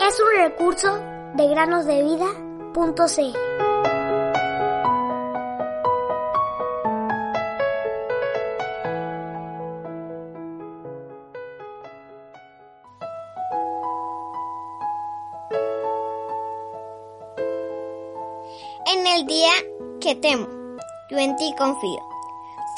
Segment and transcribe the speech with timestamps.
[0.00, 0.98] Es un recurso
[1.34, 3.38] de granosdevida.cl.
[18.86, 19.50] En el día
[20.00, 20.48] que temo,
[21.10, 22.00] yo en ti confío.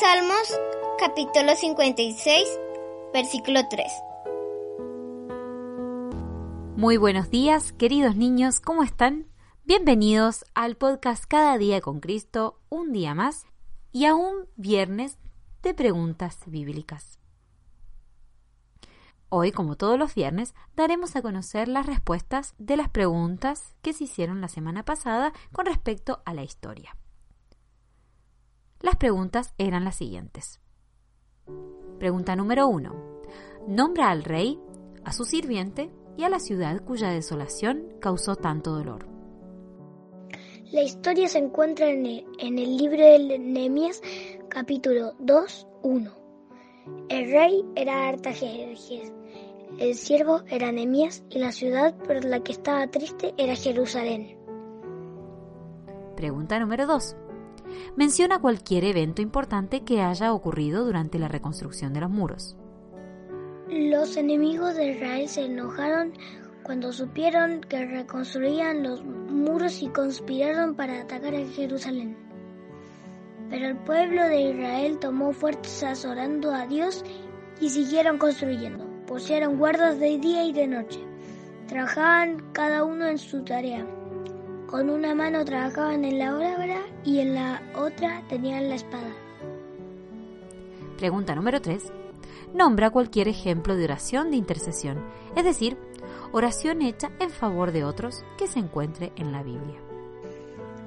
[0.01, 0.59] Salmos
[0.99, 2.59] capítulo 56,
[3.13, 4.10] versículo 3.
[6.81, 9.27] Muy buenos días, queridos niños, ¿cómo están?
[9.67, 13.45] Bienvenidos al podcast Cada día con Cristo, un día más
[13.93, 15.19] y a un viernes
[15.63, 17.19] de preguntas bíblicas.
[19.29, 24.05] Hoy, como todos los viernes, daremos a conocer las respuestas de las preguntas que se
[24.05, 26.97] hicieron la semana pasada con respecto a la historia.
[28.81, 30.61] Las preguntas eran las siguientes.
[31.99, 33.21] Pregunta número 1.
[33.69, 34.59] Nombra al rey,
[35.05, 39.07] a su sirviente y a la ciudad cuya desolación causó tanto dolor.
[40.73, 44.01] La historia se encuentra en el, en el libro de Nehemías,
[44.49, 46.11] capítulo 2, 1.
[47.09, 49.13] El rey era Artajerjes,
[49.79, 54.37] el siervo era Nehemías y la ciudad por la que estaba triste era Jerusalén.
[56.17, 57.17] Pregunta número 2.
[57.97, 62.57] Menciona cualquier evento importante que haya ocurrido durante la reconstrucción de los muros.
[63.71, 66.13] Los enemigos de Israel se enojaron
[66.65, 72.17] cuando supieron que reconstruían los muros y conspiraron para atacar a Jerusalén.
[73.49, 77.05] Pero el pueblo de Israel tomó fuerzas orando a Dios
[77.61, 78.85] y siguieron construyendo.
[79.07, 80.99] Pusieron guardas de día y de noche.
[81.69, 83.87] Trabajaban cada uno en su tarea.
[84.67, 89.15] Con una mano trabajaban en la obra y en la otra tenían la espada.
[90.99, 92.00] Pregunta número 3.
[92.55, 95.05] Nombra cualquier ejemplo de oración de intercesión,
[95.37, 95.77] es decir,
[96.33, 99.81] oración hecha en favor de otros que se encuentre en la Biblia.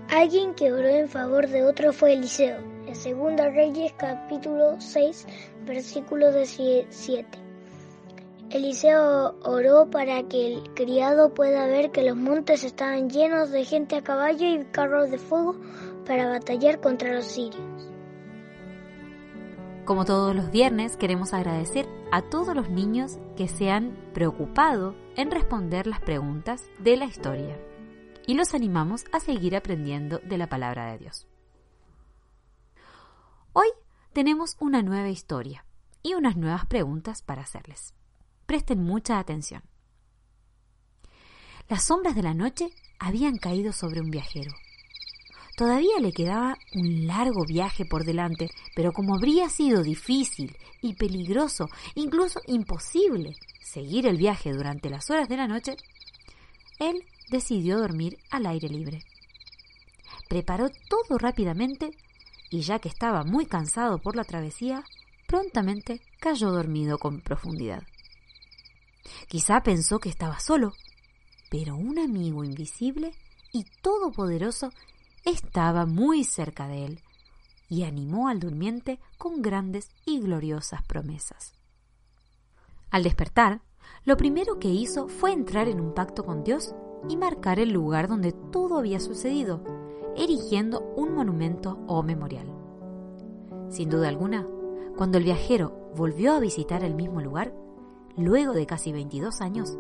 [0.09, 5.27] Alguien que oró en favor de otro fue Eliseo, en 2 Reyes capítulo 6,
[5.65, 7.27] versículo 17.
[8.51, 13.95] Eliseo oró para que el criado pueda ver que los montes estaban llenos de gente
[13.95, 15.55] a caballo y carros de fuego
[16.05, 17.92] para batallar contra los sirios.
[19.85, 25.29] Como todos los viernes, queremos agradecer a todos los niños que se han preocupado en
[25.29, 27.59] responder las preguntas de la historia
[28.25, 31.27] y los animamos a seguir aprendiendo de la palabra de Dios.
[33.51, 33.67] Hoy
[34.13, 35.65] tenemos una nueva historia
[36.01, 37.93] y unas nuevas preguntas para hacerles.
[38.45, 39.63] Presten mucha atención.
[41.67, 42.69] Las sombras de la noche
[42.99, 44.51] habían caído sobre un viajero.
[45.55, 51.69] Todavía le quedaba un largo viaje por delante, pero como habría sido difícil y peligroso,
[51.93, 55.77] incluso imposible, seguir el viaje durante las horas de la noche,
[56.79, 59.03] él decidió dormir al aire libre.
[60.27, 61.91] Preparó todo rápidamente
[62.49, 64.83] y ya que estaba muy cansado por la travesía,
[65.27, 67.83] prontamente cayó dormido con profundidad.
[69.27, 70.73] Quizá pensó que estaba solo,
[71.49, 73.13] pero un amigo invisible
[73.51, 74.71] y todopoderoso
[75.25, 76.99] estaba muy cerca de él
[77.69, 81.53] y animó al durmiente con grandes y gloriosas promesas.
[82.91, 83.61] Al despertar,
[84.05, 86.75] lo primero que hizo fue entrar en un pacto con Dios
[87.09, 89.63] y marcar el lugar donde todo había sucedido,
[90.15, 92.53] erigiendo un monumento o memorial.
[93.69, 94.47] Sin duda alguna,
[94.95, 97.53] cuando el viajero volvió a visitar el mismo lugar,
[98.15, 99.77] luego de casi 22 años,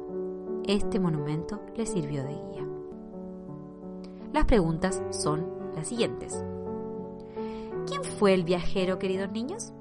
[0.65, 2.72] este monumento le sirvió de guía.
[4.33, 6.43] Las preguntas son las siguientes.
[7.85, 9.73] ¿Quién fue el viajero, queridos niños?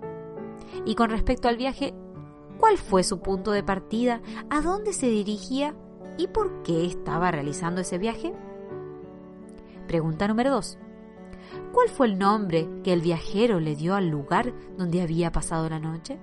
[0.84, 1.94] Y con respecto al viaje,
[2.58, 4.20] ¿cuál fue su punto de partida?
[4.50, 5.74] ¿A dónde se dirigía?
[6.18, 8.34] ¿Y por qué estaba realizando ese viaje?
[9.88, 10.78] Pregunta número 2.
[11.72, 15.80] ¿Cuál fue el nombre que el viajero le dio al lugar donde había pasado la
[15.80, 16.18] noche?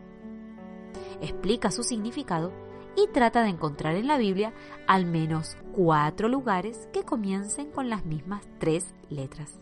[1.19, 2.51] Explica su significado
[2.95, 4.53] y trata de encontrar en la Biblia
[4.87, 9.61] al menos cuatro lugares que comiencen con las mismas tres letras.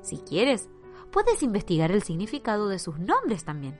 [0.00, 0.70] Si quieres,
[1.12, 3.78] puedes investigar el significado de sus nombres también.